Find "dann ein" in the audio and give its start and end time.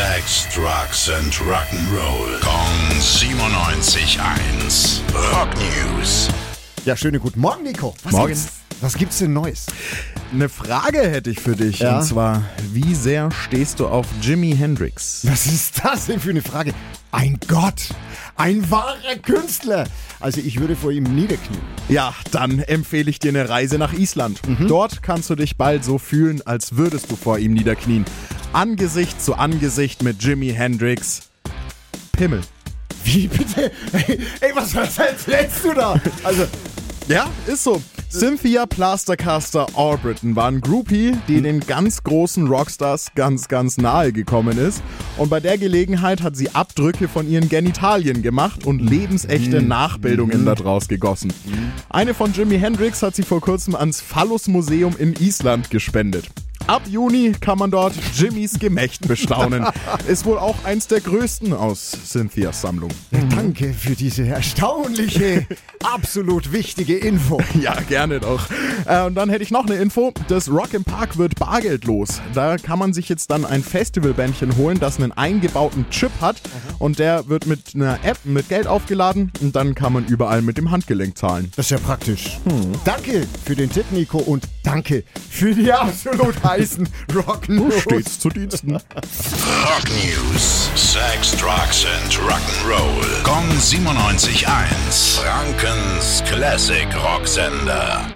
73.30-73.62